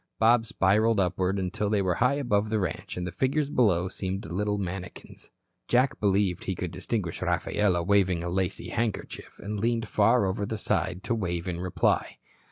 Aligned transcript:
Bob 0.17 0.47
spiralled 0.47 0.99
upward 0.99 1.37
until 1.37 1.69
they 1.69 1.79
were 1.79 1.93
high 2.01 2.15
above 2.15 2.49
the 2.49 2.57
ranch, 2.59 2.97
and 2.97 3.05
the 3.05 3.11
figures 3.11 3.51
below 3.51 3.87
seemed 3.87 4.25
little 4.25 4.57
manikins. 4.57 5.29
Jack 5.67 5.99
believed 5.99 6.45
he 6.45 6.55
could 6.55 6.71
distinguish 6.71 7.21
Rafaela 7.21 7.83
waving 7.83 8.23
a 8.23 8.29
lacy 8.29 8.69
handkerchief, 8.69 9.37
and 9.37 9.59
leaned 9.59 9.87
far 9.87 10.25
over 10.25 10.43
the 10.43 10.57
side 10.57 11.03
to 11.03 11.13
wave 11.13 11.47
in 11.47 11.59
reply. 11.59 12.17